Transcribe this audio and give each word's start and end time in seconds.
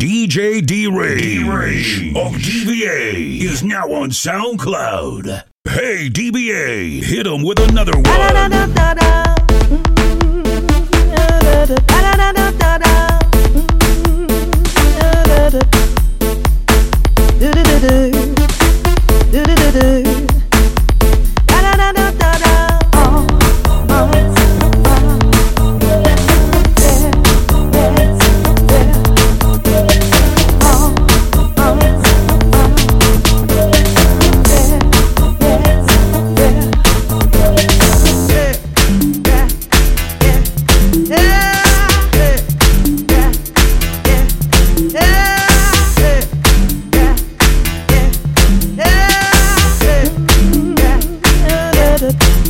DJ 0.00 0.64
D-Rage 0.64 2.16
of 2.16 2.32
DBA 2.32 3.42
is 3.42 3.62
now 3.62 3.84
on 3.92 4.08
SoundCloud. 4.08 5.44
Hey, 5.64 6.08
DBA, 6.08 7.02
hit 7.02 7.26
him 7.26 7.42
with 7.42 7.58
another 7.68 7.92
one. 7.92 8.04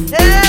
Hey. 0.09 0.40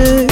Hadi 0.00 0.29